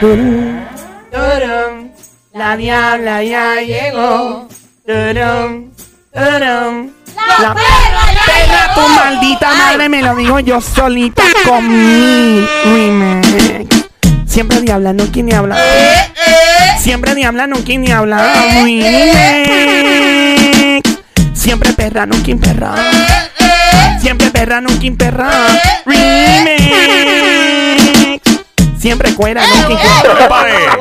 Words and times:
Turum, 0.00 1.90
la 2.34 2.56
diabla 2.56 3.22
ya 3.22 3.62
llegó. 3.62 4.46
Turum, 4.86 5.70
turum. 6.12 6.90
La 7.40 7.54
perra, 7.54 8.74
tu 8.74 8.88
maldita 8.88 9.54
madre, 9.54 9.88
me 9.88 10.02
lo 10.02 10.14
digo 10.14 10.38
yo 10.40 10.60
solita 10.60 11.22
con 11.46 11.66
mi. 11.66 12.46
Siempre 14.26 14.60
diabla, 14.60 14.92
no 14.92 15.06
quien 15.06 15.26
ni 15.26 15.32
habla. 15.32 15.56
Siempre 16.78 17.14
diabla, 17.14 17.46
no 17.46 17.56
quien 17.64 17.80
ni 17.80 17.90
habla. 17.90 18.34
Remix. 18.52 18.86
Siempre 21.32 21.72
perra, 21.72 22.04
no 22.04 22.16
quien 22.22 22.38
perra. 22.38 22.74
Siempre 24.02 24.30
perra, 24.30 24.60
no 24.60 24.68
quien 24.78 24.98
perra. 24.98 25.30
Siempre 28.86 29.12
cuera, 29.16 29.42
quien 29.66 29.78
cuera. 29.78 30.76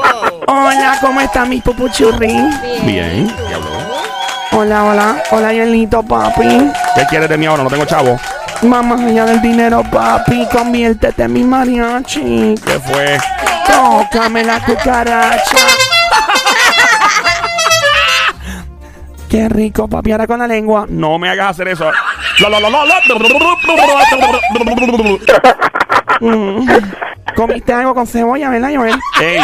Hola, 0.46 0.98
¿cómo 1.02 1.22
están 1.22 1.50
mis 1.50 1.64
pupuchurri? 1.64 2.36
Bien, 2.84 3.36
diablo. 3.48 3.72
Hola, 4.52 4.84
hola. 4.84 5.24
Hola, 5.32 5.52
Yelito, 5.52 6.04
papi. 6.04 6.72
¿Qué 6.94 7.04
quieres 7.10 7.28
de 7.30 7.36
mí 7.36 7.48
ahora? 7.48 7.64
No 7.64 7.70
tengo 7.72 7.84
chavo. 7.86 8.20
Mamá 8.62 9.04
allá 9.04 9.26
del 9.26 9.42
dinero, 9.42 9.82
papi. 9.92 10.48
Conviértete 10.52 11.24
en 11.24 11.34
mi 11.34 11.44
mariachi. 11.44 12.54
¿Qué 12.64 12.80
fue? 12.80 13.18
Tócame 13.66 14.44
la 14.44 14.60
cucaracha. 14.60 15.58
Qué 19.28 19.50
rico, 19.50 19.88
papi. 19.88 20.12
Ahora 20.12 20.28
con 20.28 20.38
la 20.38 20.46
lengua. 20.46 20.86
No 20.88 21.18
me 21.18 21.28
hagas 21.28 21.50
hacer 21.50 21.70
eso. 21.70 21.90
La, 22.38 22.50
la, 22.50 22.60
la, 22.60 22.70
la, 22.70 22.86
la. 22.86 23.02
Mm. 26.20 26.68
¿Comiste 27.36 27.74
algo 27.74 27.94
con 27.94 28.08
cebolla, 28.08 28.50
verdad, 28.50 28.70
Joel? 28.76 28.96
Ey, 29.22 29.40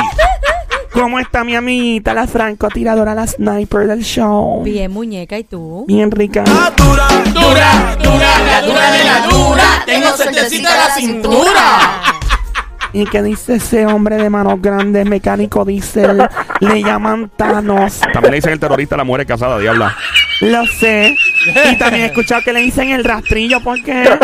¿Cómo 0.93 1.19
está 1.19 1.43
mi 1.43 1.55
amiguita, 1.55 2.13
la 2.13 2.27
francotiradora, 2.27 3.15
la 3.15 3.25
sniper 3.25 3.87
del 3.87 4.03
show? 4.03 4.61
Bien, 4.63 4.91
muñeca, 4.91 5.37
¿y 5.37 5.43
tú? 5.43 5.85
Bien 5.87 6.11
rica. 6.11 6.43
Dura, 6.43 7.07
dura, 7.33 7.95
dura, 8.01 8.39
la 8.45 8.61
dura 8.61 8.91
de 8.91 9.03
la 9.03 9.27
dura. 9.27 9.63
Tengo 9.85 10.09
certecita 10.17 10.69
la 10.69 10.93
cintura. 10.93 12.01
¿Y 12.93 13.05
qué 13.05 13.23
dice 13.23 13.55
ese 13.55 13.85
hombre 13.85 14.17
de 14.17 14.29
manos 14.29 14.61
grandes, 14.61 15.05
mecánico 15.05 15.63
diésel? 15.63 16.27
Le 16.59 16.83
llaman 16.83 17.31
Thanos. 17.37 18.01
también 18.13 18.31
le 18.31 18.37
dicen 18.37 18.51
el 18.51 18.59
terrorista 18.59 18.95
a 18.95 18.97
la 18.97 19.03
mujer 19.05 19.25
casada, 19.25 19.57
diabla. 19.59 19.95
Lo 20.41 20.65
sé. 20.65 21.15
Y 21.71 21.75
también 21.75 22.03
he 22.03 22.05
escuchado 22.07 22.41
que 22.43 22.53
le 22.53 22.61
dicen 22.61 22.89
el 22.89 23.03
rastrillo 23.03 23.61
porque... 23.61 24.03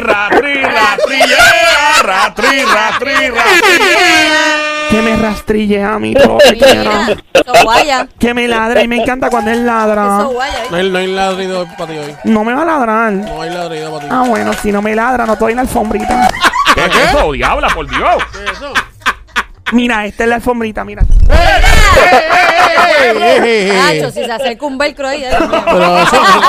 Ratri, 0.00 0.54
yeah. 0.54 0.96
Ratri, 2.02 2.62
ratri, 2.64 3.28
ratri, 3.28 3.78
yeah. 3.78 4.88
Que 4.90 5.02
me 5.02 5.16
rastrille 5.16 5.82
a 5.82 5.98
mí 5.98 6.14
todo 6.14 6.34
lo 6.34 6.38
que 6.38 6.56
quiera. 6.56 7.08
Eso 7.32 7.52
guaya. 7.62 8.08
Que 8.18 8.34
me 8.34 8.48
ladre 8.48 8.82
y 8.82 8.88
me 8.88 8.96
encanta 8.96 9.30
cuando 9.30 9.50
él 9.50 9.66
ladra. 9.66 10.18
Eso 10.20 10.30
guaya. 10.30 10.58
No 10.70 10.76
hay, 10.76 10.90
no 10.90 10.98
hay 10.98 11.06
ladrido 11.08 11.66
para 11.76 11.92
ti 11.92 11.98
hoy. 11.98 12.14
No 12.24 12.44
me 12.44 12.54
va 12.54 12.62
a 12.62 12.64
ladrar. 12.64 13.12
No 13.12 13.42
hay 13.42 13.50
ladrido 13.50 13.92
para 13.92 14.04
ti. 14.04 14.08
Ah, 14.10 14.24
bueno, 14.26 14.52
si 14.54 14.72
no 14.72 14.82
me 14.82 14.94
ladra, 14.94 15.26
no 15.26 15.32
estoy 15.34 15.52
en 15.52 15.56
la 15.56 15.62
alfombrita. 15.62 16.28
¿Qué 16.74 16.84
es 16.84 17.08
eso, 17.08 17.32
diabla, 17.32 17.68
por 17.68 17.88
Dios? 17.88 18.22
¿Qué 18.32 18.44
es 18.44 18.50
eso? 18.52 18.72
Mira, 19.72 20.06
esta 20.06 20.22
es 20.24 20.28
la 20.28 20.36
alfombrita, 20.36 20.84
mira. 20.84 21.02
Nacho, 23.74 24.10
si 24.10 24.24
se 24.24 24.32
acerca 24.32 24.66
un 24.66 24.78
velcro 24.78 25.06
ahí. 25.08 25.20
Dios 25.20 25.40
mío. 25.48 25.62
Pero 25.64 25.98
eso, 25.98 26.16
eso, 26.16 26.40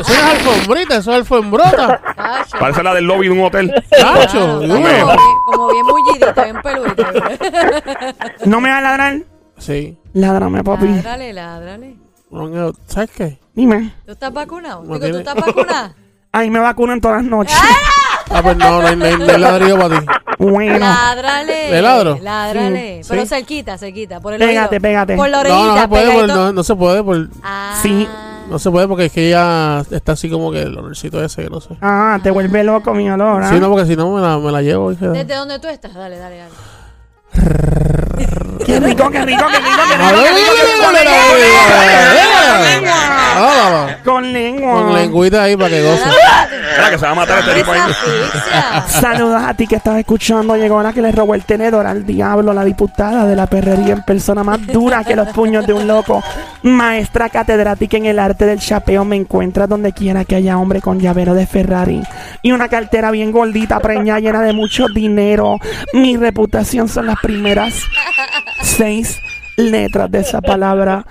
eso 0.00 0.12
no 0.12 0.30
es 0.32 0.38
alfombrita, 0.48 0.96
eso 0.96 1.10
es 1.10 1.16
alfombrota. 1.16 2.00
Nacho. 2.16 2.58
Parece 2.58 2.82
la 2.82 2.94
del 2.94 3.04
lobby 3.04 3.28
de 3.28 3.32
un 3.34 3.44
hotel. 3.44 3.72
Nacho, 3.92 4.38
Como 4.60 4.74
Hombre. 4.74 4.92
bien, 4.94 5.06
como 5.46 5.68
bien 5.70 5.86
mullidito, 5.86 6.42
bien 6.42 6.62
peludito. 6.62 7.04
¿No 8.44 8.60
me 8.60 8.70
va 8.70 8.78
a 8.78 8.80
ladrar? 8.80 9.18
Sí. 9.58 9.96
Ládrame, 10.14 10.64
papi. 10.64 10.88
Ládrale, 10.88 11.32
ládrale. 11.32 11.96
Bueno, 12.30 12.72
¿Sabes 12.86 13.10
qué? 13.10 13.38
Dime. 13.54 13.92
¿Tú 14.06 14.12
estás 14.12 14.32
vacunado? 14.32 14.82
Digo, 14.82 14.94
¿tú 14.94 15.00
tiene- 15.00 15.18
estás 15.18 15.34
vacunada? 15.34 15.94
Ay, 16.32 16.48
me 16.50 16.60
vacunan 16.60 17.00
todas 17.00 17.18
las 17.22 17.26
noches. 17.30 17.58
Ah, 18.30 18.42
pues 18.42 18.56
no, 18.56 18.80
no 18.80 18.86
hay, 18.88 18.96
no 18.96 19.04
hay, 19.04 19.16
no 19.18 19.24
hay 19.32 19.38
ladrido 19.38 19.78
para 19.78 20.00
ti. 20.00 20.06
Bueno. 20.38 20.78
Ládrale. 20.78 21.70
¿Le 21.70 21.82
ladro? 21.82 22.18
Ládrale. 22.22 23.00
Sí. 23.02 23.08
Pero 23.10 23.22
Sí. 23.22 23.28
cerquita, 23.28 23.76
cerquita. 23.76 24.20
Por 24.20 24.34
el 24.34 24.38
Pégate, 24.38 24.76
oído. 24.76 24.82
pégate. 24.82 25.16
Por 25.16 25.28
la 25.28 25.42
No, 25.42 25.60
orejita, 25.60 25.74
no 25.74 25.82
se 25.82 25.88
puede, 25.88 26.04
por, 26.06 26.12
pegadito. 26.22 26.36
no, 26.36 26.52
no 26.52 26.62
se 26.62 26.74
puede, 26.76 27.02
por, 27.02 27.28
Ah. 27.42 27.78
Sí. 27.82 28.08
no 28.48 28.58
se 28.58 28.70
puede 28.70 28.88
porque 28.88 29.04
es 29.06 29.12
que 29.12 29.26
ella 29.28 29.82
está 29.90 30.12
así 30.12 30.30
como 30.30 30.50
que 30.52 30.62
el 30.62 30.78
olorcito 30.78 31.22
ese, 31.22 31.42
que 31.44 31.50
no 31.50 31.60
sé. 31.60 31.76
Ah, 31.82 32.18
te 32.22 32.30
vuelve 32.30 32.62
loco 32.64 32.94
mi 32.94 33.10
olor, 33.10 33.42
¿ah? 33.42 33.50
Sí, 33.50 33.58
no, 33.60 33.68
porque 33.68 33.86
si 33.86 33.96
no 33.96 34.10
me 34.14 34.20
la, 34.22 34.38
me 34.38 34.50
la 34.52 34.62
llevo. 34.62 34.92
hija. 34.92 35.08
¿Desde 35.08 35.34
dónde 35.34 35.58
tú 35.58 35.68
estás? 35.68 35.92
Dale, 35.94 36.16
dale, 36.18 36.38
dale. 36.38 36.50
Qué 38.64 38.78
rico, 38.80 39.10
qué 39.10 39.24
rico, 39.24 39.44
qué 39.50 39.58
rico, 39.58 39.80
qué 39.88 39.94
A 39.94 40.10
rico, 40.10 40.22
ver, 40.22 40.32
qué 40.34 40.64
rico, 40.64 40.88
qué 40.92 41.04
Ah, 43.32 43.96
Con 44.04 44.32
lengua. 44.32 44.72
Con 44.72 44.94
lengüita 44.94 45.42
ahí 45.44 45.56
para 45.56 45.68
que 45.70 45.82
goce. 45.82 46.04
Mira 46.04 46.90
que 46.90 46.98
se 46.98 47.04
va 47.04 47.12
a 47.12 47.14
matar 47.14 47.38
este 47.40 47.54
tipo 47.54 47.72
ahí. 47.72 47.80
Saludos 48.88 49.42
a 49.42 49.54
ti 49.54 49.66
que 49.66 49.76
estás 49.76 49.98
escuchando. 49.98 50.56
Llegó 50.56 50.82
la 50.82 50.92
que 50.92 51.02
le 51.02 51.12
robó 51.12 51.34
el 51.34 51.44
tenedor 51.44 51.86
al 51.86 52.04
diablo, 52.04 52.52
la 52.52 52.64
diputada 52.64 53.26
de 53.26 53.36
la 53.36 53.46
perrería 53.46 53.94
en 53.94 54.02
persona 54.02 54.42
más 54.44 54.66
dura 54.66 55.04
que 55.04 55.16
los 55.16 55.28
puños 55.28 55.66
de 55.66 55.72
un 55.72 55.86
loco. 55.86 56.22
Maestra 56.62 57.28
catedrática 57.28 57.96
en 57.96 58.06
el 58.06 58.18
arte 58.18 58.46
del 58.46 58.58
chapeo. 58.58 59.04
Me 59.04 59.16
encuentras 59.16 59.68
donde 59.68 59.92
quiera 59.92 60.24
que 60.24 60.36
haya 60.36 60.58
hombre 60.58 60.80
con 60.80 60.98
llavero 61.00 61.34
de 61.34 61.46
Ferrari 61.46 62.02
y 62.42 62.52
una 62.52 62.68
cartera 62.68 63.10
bien 63.10 63.32
gordita, 63.32 63.80
preñada, 63.80 64.20
llena 64.20 64.42
de 64.42 64.52
mucho 64.52 64.86
dinero. 64.88 65.58
Mi 65.92 66.16
reputación 66.16 66.88
son 66.88 67.06
las 67.06 67.18
primeras 67.20 67.74
seis 68.62 69.20
letras 69.60 70.10
de 70.10 70.20
esa 70.20 70.40
palabra. 70.40 71.04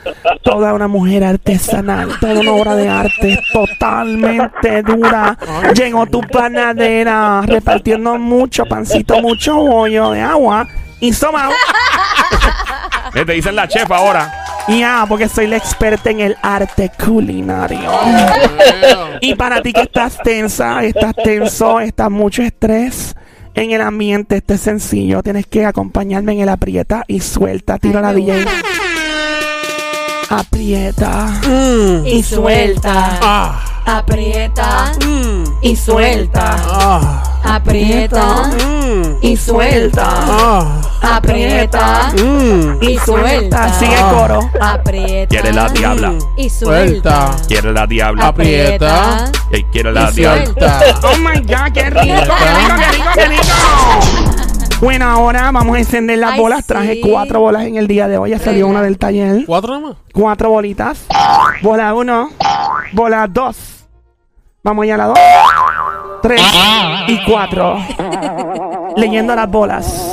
Toda 0.43 0.73
una 0.73 0.87
mujer 0.87 1.23
artesanal, 1.23 2.17
toda 2.19 2.39
una 2.39 2.51
obra 2.53 2.75
de 2.75 2.89
arte 2.89 3.39
totalmente 3.51 4.83
dura. 4.83 5.37
Llegó 5.73 6.05
tu 6.05 6.21
panadera 6.21 7.41
repartiendo 7.45 8.17
mucho 8.17 8.65
pancito, 8.65 9.21
mucho 9.21 9.55
bollo 9.57 10.11
de 10.11 10.21
agua 10.21 10.67
y. 10.99 11.09
Eh, 13.15 13.25
Te 13.25 13.33
dicen 13.33 13.55
la 13.55 13.67
chef 13.67 13.89
ahora. 13.91 14.31
Ya, 14.67 15.05
porque 15.09 15.27
soy 15.27 15.47
la 15.47 15.57
experta 15.57 16.11
en 16.11 16.19
el 16.19 16.37
arte 16.43 16.91
culinario. 17.03 17.89
Y 19.19 19.33
para 19.33 19.61
ti 19.61 19.73
que 19.73 19.81
estás 19.81 20.17
tensa, 20.23 20.83
estás 20.83 21.15
tenso, 21.15 21.79
estás 21.79 22.11
mucho 22.11 22.43
estrés 22.43 23.15
en 23.55 23.71
el 23.71 23.81
ambiente, 23.81 24.37
este 24.37 24.55
es 24.55 24.61
sencillo. 24.61 25.21
Tienes 25.23 25.45
que 25.47 25.65
acompañarme 25.65 26.33
en 26.33 26.39
el 26.41 26.49
aprieta 26.49 27.03
y 27.07 27.19
suelta. 27.19 27.77
Tiro 27.79 28.01
la 28.01 28.13
DJ. 28.13 28.45
Aprieta 30.29 31.41
Mm. 31.47 32.05
y 32.05 32.21
suelta. 32.23 33.19
Ah, 33.21 33.63
Aprieta 33.85 34.91
mm, 35.05 35.43
Y 35.61 35.75
suelta. 35.75 36.55
ah, 36.59 37.23
Aprieta 37.43 38.43
mm, 38.51 39.17
Y 39.21 39.37
suelta. 39.37 40.03
ah, 40.07 40.81
Aprieta 41.01 42.11
mm. 42.13 42.77
Y 42.83 42.97
suelta. 42.99 43.73
Sigue 43.79 43.95
el 43.95 44.05
coro. 44.15 44.49
Aprieta 44.61 45.29
Quiere 45.29 45.53
la 45.53 45.69
diabla. 45.69 46.13
Y 46.37 46.49
suelta 46.49 47.31
Quiere 47.47 47.71
la 47.73 47.87
diabla. 47.87 48.27
Aprieta. 48.27 49.31
Ey, 49.51 49.63
quiere 49.71 49.91
la 49.91 50.09
Y 50.11 50.13
diabla. 50.15 50.43
suelta. 50.45 50.79
Oh 51.03 51.17
my 51.17 51.39
god, 51.41 51.71
qué 51.73 51.89
rico, 51.89 52.03
qué 52.03 52.21
rico, 52.21 52.35
qué 52.75 52.91
rico, 52.91 53.09
qué 53.15 53.25
rico. 53.25 54.38
Bueno, 54.81 55.09
ahora 55.09 55.51
vamos 55.51 55.75
a 55.75 55.79
encender 55.79 56.19
las 56.19 56.33
Ay, 56.33 56.39
bolas. 56.39 56.65
Traje 56.65 56.93
sí. 56.93 57.01
cuatro 57.01 57.41
bolas 57.41 57.63
en 57.65 57.75
el 57.75 57.85
día 57.87 58.07
de 58.07 58.17
hoy. 58.17 58.29
Ya 58.29 58.39
salió 58.39 58.65
una 58.67 58.81
del 58.81 58.97
taller. 58.97 59.45
¿Cuatro 59.45 59.73
nada 59.77 59.87
más? 59.89 59.97
Cuatro 60.13 60.49
bolitas. 60.51 61.05
Bola 61.61 61.93
uno. 61.93 62.29
Bola 62.93 63.27
dos. 63.27 63.85
Vamos 64.63 64.87
ya 64.87 64.95
a 64.95 64.97
la 64.97 65.05
dos. 65.07 65.19
Tres 66.21 66.41
y 67.07 67.19
cuatro. 67.25 67.77
Leyendo 68.95 69.35
las 69.35 69.49
bolas. 69.49 70.08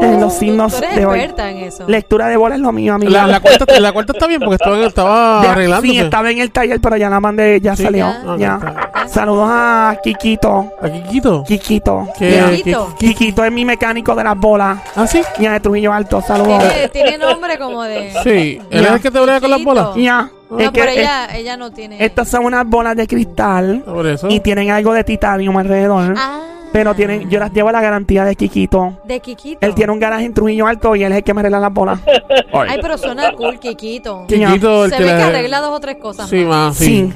En 0.00 0.20
los 0.20 0.34
signos 0.34 0.72
Tú 0.76 0.84
eres 0.84 0.96
de 0.96 1.06
hoy. 1.06 1.20
en 1.20 1.56
eso. 1.58 1.84
Lectura 1.88 2.28
de 2.28 2.36
bolas 2.36 2.56
es 2.58 2.62
lo 2.62 2.72
mío, 2.72 2.94
amiga. 2.94 3.10
La, 3.10 3.26
la, 3.26 3.40
cuarta, 3.40 3.80
la 3.80 3.92
cuarta 3.92 4.12
está 4.12 4.26
bien 4.26 4.40
porque 4.40 4.54
estaba, 4.56 4.78
estaba 4.86 5.42
Ya, 5.44 5.52
arreglándose. 5.52 5.92
sí, 5.92 5.98
estaba 5.98 6.30
en 6.30 6.38
el 6.38 6.50
taller, 6.50 6.80
pero 6.80 6.96
ya 6.96 7.10
la 7.10 7.20
mandé, 7.20 7.60
ya 7.60 7.74
Sí. 7.76 7.84
salió. 7.84 8.06
Ah, 8.06 8.36
ya. 8.38 8.56
ok, 8.56 9.08
Saludos 9.08 9.48
a 9.50 9.96
Kikito. 10.02 10.72
Aquí 10.82 11.02
quito. 11.10 11.42
Kikito. 11.44 12.08
¿Qué? 12.18 12.42
Kikito. 12.56 12.94
Kikito 12.98 13.44
es 13.44 13.52
mi 13.52 13.64
mecánico 13.64 14.14
de 14.14 14.24
las 14.24 14.36
bolas. 14.36 14.78
¿Ah, 14.96 15.06
sí? 15.06 15.22
Ya 15.38 15.52
de 15.52 15.60
Trujillo 15.60 15.92
Alto, 15.92 16.20
saludos. 16.20 16.62
Tiene, 16.68 16.88
tiene 16.88 17.18
nombre 17.18 17.58
como 17.58 17.82
de. 17.84 18.12
Sí. 18.22 18.60
¿Él 18.70 18.84
es 18.84 18.90
el 18.92 19.00
que 19.00 19.10
te 19.10 19.18
brega 19.20 19.40
con 19.40 19.50
las 19.50 19.62
bolas? 19.64 19.88
Ya. 19.96 20.30
No, 20.50 20.58
es 20.58 20.70
que 20.70 20.80
pero 20.80 20.90
es- 20.92 20.98
ella, 20.98 21.26
ella 21.36 21.56
no 21.58 21.70
tiene. 21.70 22.02
estas 22.02 22.28
son 22.28 22.44
unas 22.46 22.66
bolas 22.66 22.96
de 22.96 23.06
cristal 23.06 23.82
Por 23.84 24.06
eso. 24.06 24.28
y 24.30 24.40
tienen 24.40 24.70
algo 24.70 24.94
de 24.94 25.04
titanio 25.04 25.56
alrededor. 25.58 26.14
Ah. 26.16 26.40
Pero 26.72 26.94
tienen, 26.94 27.28
yo 27.30 27.38
las 27.40 27.52
llevo 27.52 27.70
a 27.70 27.72
la 27.72 27.80
garantía 27.80 28.24
de 28.24 28.36
Kikito. 28.36 28.98
De 29.04 29.20
Kikito. 29.20 29.58
Él 29.66 29.74
tiene 29.74 29.92
un 29.92 29.98
garaje 29.98 30.24
en 30.26 30.34
Trujillo 30.34 30.66
Alto 30.66 30.94
y 30.94 31.02
él 31.02 31.12
es 31.12 31.18
el 31.18 31.24
que 31.24 31.34
me 31.34 31.40
arregla 31.40 31.60
las 31.60 31.72
bolas. 31.72 31.98
Ay, 32.52 32.78
pero 32.82 32.98
suena 32.98 33.32
cool, 33.32 33.58
Kikito. 33.58 34.26
El 34.28 34.90
Se 34.90 34.96
que 34.96 35.02
ve 35.04 35.08
que 35.10 35.16
le- 35.16 35.22
arregla 35.22 35.60
dos 35.60 35.72
o 35.76 35.80
tres 35.80 35.96
cosas. 35.96 36.28
Sí, 36.28 36.44
más. 36.44 36.48
más, 36.48 36.76
sí. 36.76 36.84
Sí. 36.86 37.12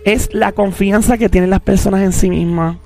es 0.06 0.34
la 0.34 0.52
confianza 0.52 1.18
que 1.18 1.30
tienen 1.30 1.50
las 1.50 1.62
personas 1.62 2.02
en 2.02 2.12
sí 2.12 2.30
mismas. 2.30 2.78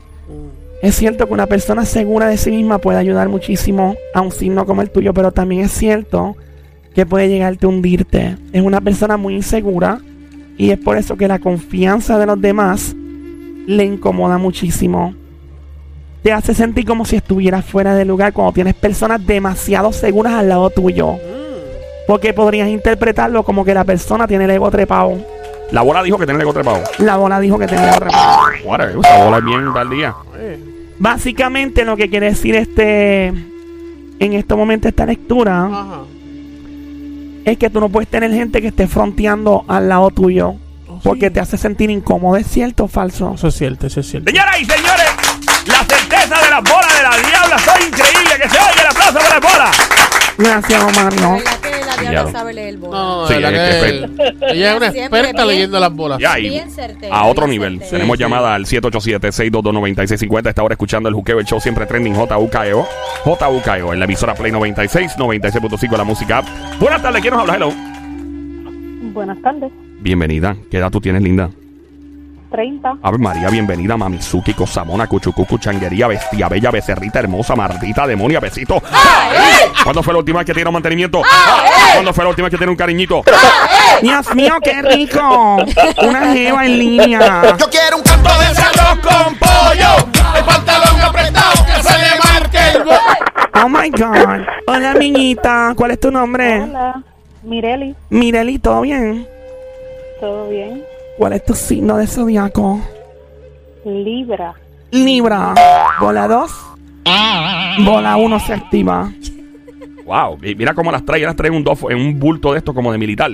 Es 0.81 0.95
cierto 0.95 1.27
que 1.27 1.33
una 1.33 1.47
persona 1.47 1.85
segura 1.85 2.27
de 2.27 2.37
sí 2.37 2.51
misma 2.51 2.77
puede 2.79 2.99
ayudar 2.99 3.29
muchísimo 3.29 3.95
a 4.13 4.21
un 4.21 4.31
signo 4.31 4.65
como 4.65 4.81
el 4.81 4.91
tuyo, 4.91 5.13
pero 5.13 5.31
también 5.31 5.61
es 5.61 5.71
cierto 5.71 6.35
que 6.93 7.05
puede 7.05 7.27
llegarte 7.27 7.65
a 7.65 7.69
hundirte. 7.69 8.37
Es 8.53 8.61
una 8.61 8.81
persona 8.81 9.17
muy 9.17 9.35
insegura 9.35 9.99
y 10.57 10.71
es 10.71 10.77
por 10.77 10.97
eso 10.97 11.17
que 11.17 11.27
la 11.27 11.39
confianza 11.39 12.17
de 12.17 12.25
los 12.25 12.39
demás 12.39 12.95
le 13.67 13.83
incomoda 13.83 14.37
muchísimo 14.37 15.15
te 16.25 16.33
hace 16.33 16.55
sentir 16.55 16.85
como 16.85 17.05
si 17.05 17.17
estuvieras 17.17 17.63
fuera 17.63 17.93
de 17.93 18.03
lugar 18.03 18.33
cuando 18.33 18.51
tienes 18.51 18.73
personas 18.73 19.23
demasiado 19.27 19.93
seguras 19.93 20.33
al 20.33 20.49
lado 20.49 20.71
tuyo. 20.71 21.19
Porque 22.07 22.33
podrías 22.33 22.69
interpretarlo 22.69 23.43
como 23.43 23.65
que 23.65 23.73
la 23.73 23.83
persona 23.83 24.27
tiene 24.27 24.45
el 24.45 24.51
ego 24.51 24.69
trepado. 24.69 25.17
La 25.71 25.81
bola 25.81 26.03
dijo 26.03 26.17
que 26.17 26.25
tiene 26.25 26.37
el 26.37 26.43
ego 26.43 26.53
trepado. 26.53 26.83
La 26.99 27.17
bola 27.17 27.39
dijo 27.39 27.57
que 27.57 27.65
tenía 27.67 27.83
el 27.85 27.89
ego 27.89 27.99
trepado. 27.99 28.39
Whatever, 28.63 28.97
esa 28.97 29.23
bola 29.23 29.37
es 29.37 29.45
bien 29.45 29.73
tal 29.73 29.89
día. 29.89 30.15
Básicamente 30.99 31.83
lo 31.83 31.97
que 31.97 32.09
quiere 32.09 32.27
decir 32.27 32.55
este 32.55 33.27
en 33.27 34.33
este 34.33 34.55
momento 34.55 34.87
esta 34.87 35.05
lectura 35.05 35.65
Ajá. 35.65 36.01
es 37.43 37.57
que 37.57 37.69
tú 37.69 37.81
no 37.81 37.89
puedes 37.89 38.09
tener 38.09 38.31
gente 38.31 38.61
que 38.61 38.67
esté 38.67 38.87
fronteando 38.87 39.65
al 39.67 39.89
lado 39.89 40.09
tuyo. 40.11 40.55
Porque 41.03 41.29
te 41.29 41.39
hace 41.39 41.57
sentir 41.57 41.89
incómodo. 41.91 42.37
¿Es 42.37 42.47
cierto 42.47 42.85
o 42.85 42.87
falso? 42.87 43.33
Eso 43.35 43.49
es 43.49 43.55
cierto, 43.55 43.85
eso 43.85 43.99
es 43.99 44.07
cierto. 44.09 44.31
Señoras 44.31 44.59
y 44.59 44.65
señores, 44.65 45.05
la 45.67 45.83
certeza 45.83 46.41
de 46.41 46.49
las 46.49 46.63
bolas 46.63 46.97
de 46.97 47.03
la 47.03 47.27
diabla 47.27 47.59
son 47.59 47.81
increíble. 47.85 48.35
Que 48.41 48.49
se 48.49 48.57
oiga 48.57 48.81
el 48.81 48.87
aplauso 48.87 49.13
para 49.19 49.29
las 49.29 49.41
bolas. 49.41 49.89
Gracias, 50.37 50.95
La 50.95 51.03
Mario. 51.03 51.37
La 52.03 52.09
diabla 52.11 52.31
sabe 52.31 52.53
leer 52.53 52.77
bola. 52.77 52.97
No, 52.97 53.21
no, 53.21 53.27
Sí, 53.27 53.33
es 53.33 53.39
que 53.39 53.45
ella 54.53 54.71
es 54.71 54.77
una 54.77 54.91
Siempre 54.91 55.19
experta 55.19 55.43
bien. 55.43 55.47
leyendo 55.55 55.79
las 55.79 55.93
bolas. 55.93 56.19
Ya, 56.19 56.39
y 56.39 56.49
Bien 56.49 56.69
certera, 56.71 57.15
a 57.15 57.25
otro 57.25 57.45
bien 57.45 57.51
nivel. 57.59 57.73
certera. 57.79 57.91
Tenemos 57.91 58.17
Sí, 58.17 58.23
llamada 58.23 58.55
al 58.55 58.65
787-622-9650. 58.65 60.49
Esta 60.49 60.63
hora 60.63 60.73
escuchando 60.73 61.09
el 61.09 61.15
juqueo, 61.15 61.39
el 61.39 61.45
show 61.45 61.59
siempre 61.59 61.85
trending 61.85 62.15
JUKEO. 62.15 62.87
JUKEO 63.23 63.93
en 63.93 63.99
la 63.99 64.05
emisora 64.05 64.33
Play 64.35 64.51
96, 64.51 65.13
96.5 65.17 65.97
la 65.97 66.03
música. 66.03 66.37
app. 66.39 66.45
Buenas 66.79 67.01
tardes, 67.01 67.21
¿quién 67.21 67.33
nos 67.33 67.41
habla? 67.41 67.55
Hello. 67.55 67.73
Buenas 69.13 69.41
tardes. 69.41 69.71
Bienvenida. 70.01 70.55
¿Qué 70.69 70.77
edad 70.77 70.91
tú 70.91 70.99
tienes, 71.01 71.21
linda? 71.21 71.49
30. 72.49 72.97
Ave 73.01 73.17
María, 73.17 73.49
bienvenida, 73.49 73.97
Mamizuki, 73.97 74.53
Cosamona, 74.53 75.07
Cuchucucu, 75.07 75.57
Changuería, 75.57 76.07
Bestia 76.07 76.47
Bella, 76.47 76.71
Becerrita 76.71 77.19
Hermosa, 77.19 77.55
Mardita, 77.55 78.07
Demonia, 78.07 78.39
Besito. 78.39 78.81
¿Cuándo 79.83 80.01
fue 80.03 80.13
la 80.13 80.19
última 80.19 80.39
vez 80.39 80.45
que 80.45 80.53
tiene 80.53 80.69
un 80.69 80.73
mantenimiento? 80.73 81.21
¿Cuándo 81.93 82.13
fue 82.13 82.23
la 82.23 82.29
última 82.29 82.45
vez 82.45 82.51
que 82.51 82.57
tiene 82.57 82.71
un 82.71 82.77
cariñito? 82.77 83.23
Dios 84.01 84.35
mío, 84.35 84.55
qué 84.63 84.81
rico. 84.81 85.57
Una 86.01 86.33
jeva 86.33 86.65
en 86.65 86.79
línea. 86.79 87.57
Yo 87.57 87.69
quiero 87.69 87.97
un 87.97 88.03
canto 88.03 88.29
de 88.29 88.45
con 89.01 89.35
pollo, 89.35 90.07
el 90.37 90.43
pantalón 90.43 91.01
apretado 91.01 91.53
que 91.65 91.83
se 91.83 91.97
le 91.97 92.19
marque 92.23 92.57
el 92.73 92.83
Oh 93.63 93.69
my 93.69 93.89
God. 93.89 94.45
Hola, 94.67 94.91
amiguita. 94.91 95.73
¿Cuál 95.75 95.91
es 95.91 95.99
tu 95.99 96.11
nombre? 96.11 96.61
Hola. 96.61 97.03
Mireli, 97.43 97.95
Mireli, 98.09 98.57
¿todo 98.57 98.81
bien? 98.81 99.27
¿todo 100.19 100.49
bien? 100.49 100.83
¿Cuál 101.17 101.33
es 101.33 101.45
tu 101.45 101.53
signo 101.53 101.97
de 101.97 102.07
zodiaco? 102.07 102.79
Libra. 103.85 104.53
Libra. 104.91 105.53
Bola 105.99 106.27
2. 106.27 106.51
Bola 107.85 108.17
1 108.17 108.39
se 108.39 108.53
activa. 108.53 109.11
Wow, 110.05 110.37
y 110.43 110.53
mira 110.55 110.73
cómo 110.73 110.91
las 110.91 111.03
trae, 111.05 111.21
las 111.21 111.35
trae 111.35 111.49
en 111.49 111.55
un, 111.57 111.65
dofo- 111.65 111.91
en 111.91 111.97
un 111.97 112.19
bulto 112.19 112.51
de 112.51 112.59
esto 112.59 112.73
como 112.73 112.91
de 112.91 112.97
militar. 112.97 113.31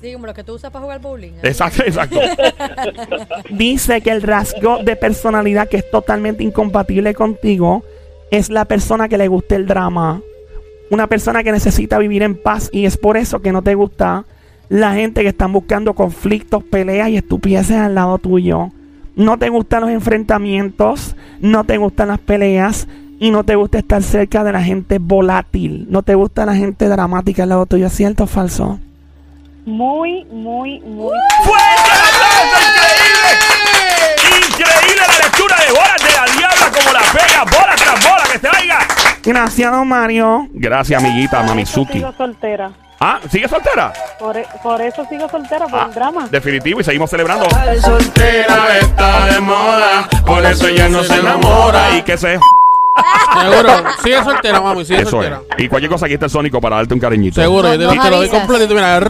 Sí, 0.00 0.12
como 0.12 0.26
lo 0.26 0.34
que 0.34 0.44
tú 0.44 0.54
usas 0.54 0.70
para 0.70 0.82
jugar 0.82 1.00
bowling. 1.00 1.32
¿eh? 1.32 1.40
Exacto, 1.44 1.82
exacto. 1.84 2.18
Dice 3.50 4.00
que 4.00 4.10
el 4.10 4.22
rasgo 4.22 4.78
de 4.82 4.96
personalidad 4.96 5.68
que 5.68 5.78
es 5.78 5.90
totalmente 5.90 6.42
incompatible 6.42 7.14
contigo 7.14 7.82
es 8.30 8.50
la 8.50 8.64
persona 8.66 9.08
que 9.08 9.18
le 9.18 9.28
gusta 9.28 9.56
el 9.56 9.66
drama. 9.66 10.20
Una 10.90 11.06
persona 11.08 11.42
que 11.42 11.52
necesita 11.52 11.98
vivir 11.98 12.22
en 12.22 12.36
paz 12.36 12.68
y 12.72 12.84
es 12.86 12.96
por 12.96 13.16
eso 13.16 13.40
que 13.40 13.52
no 13.52 13.62
te 13.62 13.74
gusta 13.74 14.24
la 14.68 14.94
gente 14.94 15.22
que 15.22 15.28
están 15.28 15.52
buscando 15.52 15.94
conflictos, 15.94 16.62
peleas 16.64 17.08
y 17.10 17.16
estupideces 17.16 17.76
al 17.76 17.94
lado 17.94 18.18
tuyo. 18.18 18.70
No 19.16 19.38
te 19.38 19.48
gustan 19.48 19.82
los 19.82 19.90
enfrentamientos, 19.90 21.14
no 21.40 21.64
te 21.64 21.76
gustan 21.76 22.08
las 22.08 22.18
peleas 22.18 22.88
y 23.20 23.30
no 23.30 23.44
te 23.44 23.54
gusta 23.54 23.78
estar 23.78 24.02
cerca 24.02 24.42
de 24.42 24.52
la 24.52 24.62
gente 24.62 24.98
volátil. 24.98 25.86
No 25.88 26.02
te 26.02 26.14
gusta 26.14 26.44
la 26.46 26.54
gente 26.54 26.88
dramática 26.88 27.44
al 27.44 27.50
lado 27.50 27.66
tuyo. 27.66 27.88
¿Cierto 27.88 28.24
o 28.24 28.26
falso? 28.26 28.80
Muy, 29.66 30.24
muy, 30.26 30.80
muy. 30.80 31.16
¡Fuerte 31.44 31.90
el 31.90 32.00
aplauso! 32.00 32.56
¡Increíble! 32.68 33.30
¡Increíble 34.48 35.02
la 35.06 35.24
lectura 35.24 35.56
de 35.56 35.72
bolas 35.72 35.96
de 36.02 36.12
la 36.12 36.24
diabla 36.36 36.78
como 36.78 36.92
la 36.92 37.00
pega! 37.12 37.44
¡Bola 37.44 37.74
tras 37.76 38.04
bola! 38.04 38.24
¡Que 38.32 38.38
se 38.38 38.48
oiga! 38.48 39.13
Gracias, 39.24 39.70
don 39.72 39.88
Mario. 39.88 40.46
Gracias, 40.52 41.02
amiguita 41.02 41.42
Mamizuki. 41.42 41.94
sigo 41.94 42.12
soltera. 42.16 42.70
Ah, 43.00 43.18
¿sigue 43.30 43.48
soltera? 43.48 43.92
Por, 44.18 44.36
e- 44.36 44.46
por 44.62 44.80
eso 44.80 45.04
sigo 45.10 45.28
soltera, 45.28 45.66
por 45.66 45.78
Ah, 45.80 45.86
el 45.88 45.94
drama. 45.94 46.28
Definitivo, 46.30 46.80
y 46.80 46.84
seguimos 46.84 47.10
celebrando. 47.10 47.46
Soltera 47.80 48.78
está 48.80 49.26
de 49.26 49.40
moda, 49.40 50.08
por 50.24 50.44
eso 50.46 50.68
ella 50.68 50.88
no 50.88 51.02
se 51.02 51.14
enamora. 51.18 51.96
Y 51.98 52.02
que 52.02 52.16
se... 52.16 52.38
Seguro, 53.42 53.70
sigue 54.04 54.22
soltera, 54.22 54.60
mami, 54.60 54.84
sigue 54.84 55.00
Eso 55.00 55.20
es. 55.20 55.28
soltera. 55.28 55.40
Y 55.58 55.68
cualquier 55.68 55.90
cosa 55.90 56.06
aquí 56.06 56.14
está 56.14 56.26
el 56.26 56.30
Sónico 56.30 56.60
para 56.60 56.76
darte 56.76 56.94
un 56.94 57.00
cariñito. 57.00 57.40
Seguro, 57.40 57.74
yo 57.74 57.88
te, 57.90 57.98
te 57.98 58.10
lo 58.10 58.16
doy 58.18 58.28
avisas. 58.28 58.38
completito, 58.40 58.72
mira. 58.74 59.00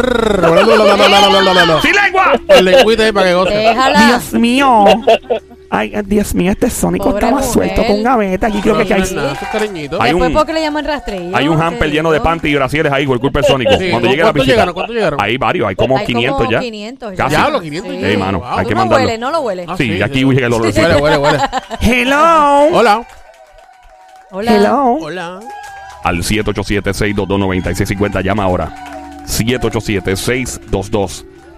¡Sin 1.82 1.92
lengua! 1.92 2.32
El 2.48 2.64
lengüita 2.64 3.02
ahí 3.04 3.12
para 3.12 3.26
que 3.26 3.34
goce. 3.34 3.54
Déjala. 3.54 4.06
Dios 4.06 4.32
mío. 4.32 4.84
Ay, 5.76 5.92
Dios 6.06 6.34
mío, 6.34 6.52
este 6.52 6.70
Sónico 6.70 7.06
Pobre 7.10 7.24
está 7.26 7.34
más 7.34 7.46
mujer. 7.54 7.68
suelto 7.74 7.86
con 7.92 8.02
gaveta. 8.02 8.46
Aquí 8.46 8.60
creo 8.60 8.76
que, 8.78 8.86
que 8.86 8.94
hay. 8.94 9.00
No, 9.00 9.06
eso 9.06 9.32
es 9.42 9.48
cariñito. 9.50 10.00
Hay 10.00 10.10
Después, 10.12 10.28
un- 10.30 10.34
¿por 10.36 10.46
qué 10.46 10.52
le 10.52 10.60
llaman 10.62 10.84
rastrillo? 10.84 11.36
Hay 11.36 11.48
un 11.48 11.60
hamper 11.60 11.90
lleno 11.90 12.12
de 12.12 12.20
panty 12.20 12.48
y 12.48 12.54
brasieres 12.54 12.92
ahí 12.92 13.06
por 13.06 13.18
culpa 13.20 13.40
del 13.40 13.48
Sónico. 13.50 13.72
Sí, 13.78 13.90
Cuando 13.90 14.08
llegue 14.08 14.18
la 14.18 14.24
¿cuántos 14.24 14.34
visita. 14.42 14.52
llegaron? 14.54 14.74
¿Cuántos 14.74 14.94
llegaron? 14.96 15.20
Hay 15.20 15.36
varios, 15.36 15.68
hay 15.68 15.74
como 15.74 15.98
Hay 15.98 16.06
500 16.06 16.36
como 16.38 16.50
ya. 16.50 16.60
500 16.60 17.10
ya. 17.12 17.16
Casi. 17.24 17.36
Diablo, 17.36 17.60
500 17.60 17.92
Sí. 17.92 18.00
ya. 18.00 18.10
Sí, 18.10 18.16
mano, 18.16 18.38
Wow. 18.38 18.48
hay 18.50 18.62
Tú 18.62 18.68
que 18.68 18.74
no 18.74 18.80
mandarlo. 18.80 19.04
huele, 19.06 19.18
no 19.18 19.30
lo 19.30 19.40
huele. 19.40 19.64
Ah, 19.68 19.74
Sí, 19.76 19.92
sí, 19.96 20.02
aquí 20.02 20.18
sí. 20.20 20.24
llega 20.26 20.46
el 20.46 20.52
olor. 20.52 20.72
Huele, 20.74 20.96
huele, 20.96 21.16
huele. 21.18 21.38
Hello. 21.80 22.68
Hola. 22.72 23.06
Hola. 24.30 24.54
Hello. 24.56 24.84
Hola. 25.00 25.40
Al 26.04 26.22
787-622-9650. 26.22 28.20
Llama 28.22 28.44
ahora. 28.44 28.72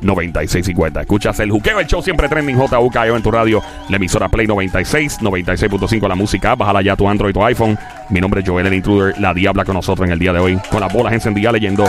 9650. 0.00 1.00
Escuchas 1.00 1.38
el 1.40 1.50
juqueo, 1.50 1.80
el 1.80 1.86
show 1.86 2.02
siempre 2.02 2.28
trending 2.28 2.56
JUKEO 2.56 3.16
en 3.16 3.22
tu 3.22 3.30
radio, 3.30 3.62
la 3.88 3.96
emisora 3.96 4.28
Play 4.28 4.46
96, 4.46 5.20
96.5 5.20 6.08
la 6.08 6.14
música, 6.14 6.54
bájala 6.54 6.82
ya 6.82 6.96
tu 6.96 7.08
Android, 7.08 7.32
tu 7.32 7.44
iPhone. 7.44 7.78
Mi 8.10 8.20
nombre 8.20 8.40
es 8.42 8.48
Joel 8.48 8.66
el 8.66 8.74
Intruder, 8.74 9.18
la 9.20 9.34
diabla 9.34 9.64
con 9.64 9.74
nosotros 9.74 10.06
en 10.06 10.12
el 10.12 10.18
día 10.18 10.32
de 10.32 10.40
hoy, 10.40 10.58
con 10.70 10.80
las 10.80 10.92
bolas 10.92 11.12
encendidas 11.12 11.52
leyendo 11.52 11.84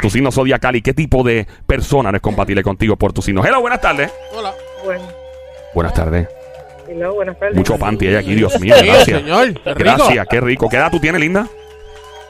tu 0.00 0.10
signo 0.10 0.30
zodiacal 0.32 0.76
y 0.76 0.82
qué 0.82 0.94
tipo 0.94 1.22
de 1.22 1.46
persona 1.66 2.10
no 2.10 2.16
es 2.16 2.22
compatible 2.22 2.62
contigo 2.62 2.96
por 2.96 3.12
tu 3.12 3.22
signo. 3.22 3.44
Hello, 3.44 3.60
buenas 3.60 3.80
tardes. 3.80 4.10
Hola. 4.34 4.52
Bueno, 4.84 5.02
Buenas 5.74 5.94
tardes. 5.94 6.26
hello, 6.88 7.14
buenas 7.14 7.38
tardes. 7.38 7.56
Mucho 7.56 7.76
panty 7.78 8.06
hay 8.08 8.14
aquí, 8.16 8.34
Dios 8.34 8.58
mío. 8.60 8.74
Gracias. 8.82 9.20
señor. 9.20 9.54
Qué. 9.62 9.74
Gracias, 9.74 10.26
qué 10.28 10.40
rico. 10.40 10.68
¿Qué 10.68 10.76
edad 10.76 10.90
tú 10.90 10.98
tienes, 10.98 11.20
linda? 11.20 11.46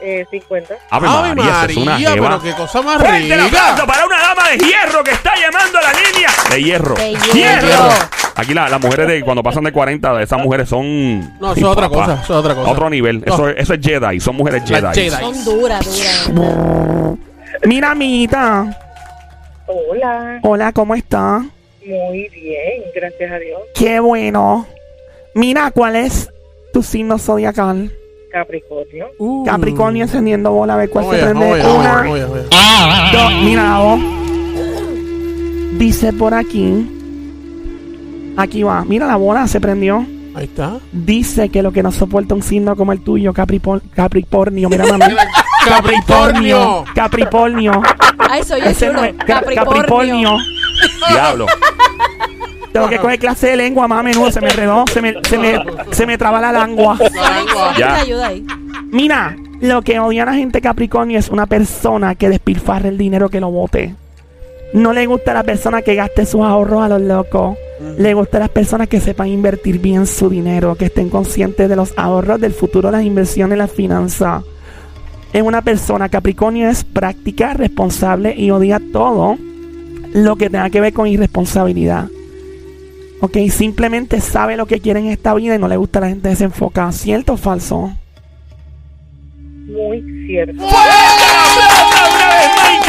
Eh, 0.03 0.25
50. 0.31 0.73
Ave 0.89 1.07
Ave 1.07 1.35
María, 1.35 1.43
esa 1.51 1.65
es 1.65 1.77
una 1.77 1.91
María, 1.91 2.11
jeva. 2.11 2.27
pero 2.29 2.41
qué 2.41 2.53
cosa 2.53 2.81
más 2.81 2.97
Fuerte 2.97 3.25
el 3.33 3.39
aplauso 3.39 3.71
rica. 3.75 3.85
para 3.85 4.05
una 4.07 4.17
dama 4.19 4.49
de 4.49 4.57
hierro 4.57 5.03
que 5.03 5.11
está 5.11 5.33
llamando 5.35 5.77
a 5.77 5.81
la 5.83 5.93
línea 5.93 6.29
de 6.49 6.63
hierro. 6.63 6.95
De 6.95 7.13
hierro. 7.33 7.89
Aquí 8.35 8.53
la- 8.55 8.67
las 8.69 8.81
mujeres 8.81 9.07
de 9.07 9.21
cuando 9.21 9.43
pasan 9.43 9.63
de 9.63 9.71
40, 9.71 10.19
esas 10.23 10.39
mujeres 10.39 10.67
son. 10.69 11.19
No, 11.39 11.51
eso 11.51 11.59
es 11.59 11.63
otra 11.65 11.87
cosa, 11.87 12.13
eso 12.23 12.33
es 12.33 12.39
otra 12.39 12.55
cosa. 12.55 12.71
Otro 12.71 12.89
nivel. 12.89 13.23
No. 13.25 13.33
Eso, 13.33 13.49
es- 13.49 13.55
eso 13.59 13.73
es 13.75 13.79
Jedi. 13.85 14.19
Son 14.19 14.35
mujeres 14.35 14.63
Jedi. 14.65 14.81
Las 14.81 14.95
Jedi. 14.97 15.09
Son 15.11 15.45
duras, 15.45 15.85
duras. 16.33 17.17
Mira, 17.65 17.91
amiguita. 17.91 18.77
Hola, 19.67 20.39
Hola, 20.43 20.71
¿cómo 20.73 20.95
está? 20.95 21.45
muy 21.85 22.27
bien, 22.29 22.83
gracias 22.95 23.31
a 23.31 23.37
Dios. 23.37 23.59
Qué 23.75 23.99
bueno. 23.99 24.65
Mira, 25.35 25.71
¿cuál 25.71 25.95
es 25.95 26.29
tu 26.73 26.81
signo 26.83 27.17
zodiacal? 27.17 27.91
Capricornio. 28.31 29.07
Uh. 29.17 29.45
Capricornio 29.45 30.03
encendiendo 30.03 30.51
bola, 30.51 30.73
a 30.75 30.77
ver 30.77 30.89
cuál 30.89 31.05
se 31.09 31.17
prende. 31.17 31.45
Una, 31.65 32.03
dos, 33.11 33.33
mira 33.43 33.63
la 33.63 33.79
voz. 33.79 33.99
Dice 35.77 36.13
por 36.13 36.33
aquí. 36.33 36.87
Aquí 38.37 38.63
va. 38.63 38.83
Mira 38.85 39.07
la 39.07 39.15
bola, 39.17 39.47
se 39.47 39.59
prendió. 39.59 40.05
Ahí 40.33 40.45
está. 40.45 40.77
Dice 40.93 41.49
que 41.49 41.61
lo 41.61 41.71
que 41.73 41.83
no 41.83 41.91
soporta 41.91 42.33
un 42.33 42.41
signo 42.41 42.75
como 42.77 42.93
el 42.93 43.01
tuyo, 43.01 43.33
Capricornio. 43.33 44.69
Mira, 44.69 44.85
mami. 44.85 45.13
Capricornio. 45.67 46.85
Capricornio. 46.95 47.81
Ay, 48.17 48.43
soy 48.43 48.61
el 48.61 48.67
Ese 48.67 48.87
no 48.87 48.93
chulo. 48.93 49.03
es- 49.05 49.13
Ca- 49.15 49.25
Capricornio. 49.25 49.73
Capricornio. 49.73 50.37
Diablo. 51.09 51.45
Tengo 52.71 52.89
que 52.89 52.97
coger 52.99 53.19
clase 53.19 53.47
de 53.47 53.57
lengua, 53.57 53.87
más 53.87 53.99
a 53.99 54.03
menudo. 54.03 54.31
Se 54.31 54.41
me 54.41 54.49
enredó. 54.49 54.85
Se 54.91 55.01
me, 55.01 55.15
se 55.23 55.37
me, 55.37 55.59
se 55.91 56.05
me 56.05 56.17
traba 56.17 56.39
la 56.39 56.65
lengua. 56.65 56.97
Ya. 57.77 57.95
te 57.95 58.01
ayuda 58.01 58.27
ahí. 58.27 58.45
Mira, 58.91 59.35
lo 59.61 59.81
que 59.81 59.99
odia 59.99 60.23
a 60.23 60.25
la 60.27 60.33
gente 60.33 60.61
Capricornio 60.61 61.19
es 61.19 61.29
una 61.29 61.45
persona 61.45 62.15
que 62.15 62.29
despilfarre 62.29 62.89
el 62.89 62.97
dinero 62.97 63.29
que 63.29 63.39
lo 63.39 63.51
bote. 63.51 63.95
No 64.73 64.93
le 64.93 65.05
gusta 65.05 65.31
a 65.31 65.33
la 65.35 65.43
persona 65.43 65.81
que 65.81 65.95
gaste 65.95 66.25
sus 66.25 66.41
ahorros 66.41 66.81
a 66.81 66.87
los 66.87 67.01
locos. 67.01 67.57
Le 67.97 68.13
gusta 68.13 68.37
a 68.37 68.41
las 68.41 68.49
personas 68.49 68.87
que 68.87 69.01
sepan 69.01 69.27
invertir 69.27 69.79
bien 69.79 70.07
su 70.07 70.29
dinero, 70.29 70.75
que 70.75 70.85
estén 70.85 71.09
conscientes 71.09 71.67
de 71.67 71.75
los 71.75 71.93
ahorros, 71.97 72.39
del 72.39 72.53
futuro, 72.53 72.89
las 72.91 73.03
inversiones, 73.03 73.57
las 73.57 73.71
finanzas. 73.71 74.43
Es 75.33 75.41
una 75.41 75.61
persona, 75.61 76.09
Capricornio 76.09 76.69
es 76.69 76.83
práctica, 76.83 77.53
responsable 77.53 78.35
y 78.35 78.51
odia 78.51 78.81
todo 78.91 79.37
lo 80.13 80.35
que 80.35 80.49
tenga 80.49 80.69
que 80.69 80.81
ver 80.81 80.93
con 80.93 81.07
irresponsabilidad. 81.07 82.07
Ok, 83.23 83.37
simplemente 83.51 84.19
sabe 84.19 84.57
lo 84.57 84.65
que 84.65 84.79
quiere 84.79 84.99
en 84.99 85.05
esta 85.05 85.35
vida 85.35 85.55
y 85.55 85.59
no 85.59 85.67
le 85.67 85.77
gusta 85.77 85.99
a 85.99 86.01
la 86.01 86.09
gente 86.09 86.27
desenfocada. 86.27 86.91
¿Cierto 86.91 87.33
o 87.33 87.37
falso? 87.37 87.95
Muy 89.67 90.01
cierto. 90.25 90.53
Una 90.53 90.67
vez 90.67 92.49
más, 92.57 92.80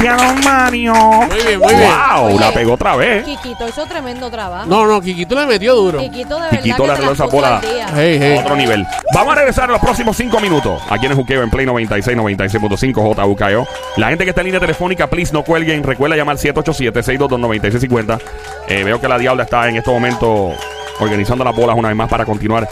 Gracias, 0.00 0.34
don 0.34 0.44
Mario. 0.44 0.94
Muy 0.94 1.42
bien, 1.44 1.58
muy 1.58 1.74
bien. 1.74 1.90
Wow, 1.90 2.26
Oye. 2.26 2.38
la 2.38 2.52
pegó 2.52 2.74
otra 2.74 2.94
vez. 2.94 3.24
Kikito 3.24 3.68
hizo 3.68 3.84
tremendo 3.86 4.30
trabajo. 4.30 4.66
No, 4.66 4.86
no, 4.86 5.00
Kikito 5.00 5.34
le 5.34 5.46
metió 5.46 5.74
duro. 5.74 5.98
Kikito 5.98 6.36
de 6.36 6.40
verdad 6.42 6.62
Kikito 6.62 6.76
que 6.76 6.86
le 6.86 6.92
arregló 6.92 7.12
esa 7.12 7.26
bola. 7.26 7.60
Hey, 7.96 8.18
hey. 8.20 8.38
Otro 8.40 8.54
nivel. 8.54 8.86
Vamos 9.12 9.32
a 9.32 9.36
regresar 9.36 9.64
en 9.64 9.72
los 9.72 9.80
próximos 9.80 10.16
5 10.16 10.38
minutos. 10.40 10.80
Aquí 10.88 11.06
en 11.06 11.12
el 11.12 11.18
Juqueo 11.18 11.42
en 11.42 11.50
Play 11.50 11.66
96, 11.66 12.16
96.5 12.16 13.16
JUKEO. 13.16 13.66
La 13.96 14.08
gente 14.08 14.22
que 14.22 14.30
está 14.30 14.42
en 14.42 14.46
línea 14.46 14.60
telefónica, 14.60 15.08
please 15.08 15.32
no 15.32 15.42
cuelguen. 15.42 15.82
Recuerda 15.82 16.14
llamar 16.14 16.36
787-622-9650. 16.36 18.20
Eh, 18.68 18.84
veo 18.84 19.00
que 19.00 19.08
la 19.08 19.18
Diabla 19.18 19.44
está 19.44 19.68
en 19.68 19.76
este 19.76 19.90
momento 19.90 20.52
organizando 21.00 21.42
las 21.42 21.56
bolas 21.56 21.76
una 21.76 21.88
vez 21.88 21.96
más 21.96 22.08
para 22.08 22.24
continuar. 22.24 22.68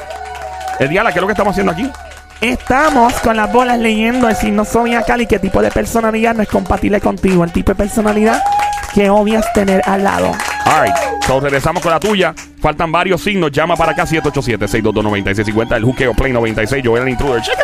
El 0.79 0.89
Diabla, 0.91 1.11
¿qué 1.11 1.19
es 1.19 1.23
lo 1.23 1.27
que 1.27 1.33
estamos 1.33 1.53
haciendo 1.53 1.73
aquí? 1.73 1.91
Estamos 2.41 3.15
con 3.21 3.37
las 3.37 3.51
bolas 3.51 3.79
leyendo 3.79 4.29
el 4.29 4.37
signo 4.37 4.65
zodiacal 4.65 5.23
y 5.23 5.27
qué 5.27 5.39
tipo 5.39 5.63
de 5.63 5.71
personalidad 5.71 6.35
no 6.35 6.43
es 6.43 6.49
compatible 6.49 7.01
contigo. 7.01 7.45
El 7.45 7.53
tipo 7.53 7.73
de 7.73 7.77
personalidad 7.77 8.43
que 8.95 9.09
odias 9.09 9.51
tener 9.55 9.83
al 9.87 10.05
lado. 10.05 10.33
Alright, 10.65 10.95
so 11.27 11.41
regresamos 11.41 11.83
con 11.83 11.93
la 11.93 12.01
tuya. 12.01 12.35
Faltan 12.61 12.93
varios 12.93 13.23
signos. 13.23 13.53
Llama 13.53 13.77
para 13.77 13.93
acá 13.93 14.05
787-622-9650. 14.05 15.77
El 15.77 15.85
Juqueo 15.85 16.13
Play 16.15 16.33
96. 16.33 16.83
Yo 16.83 16.97
era 16.97 17.05
el 17.05 17.11
intruder. 17.11 17.41
Check. 17.43 17.57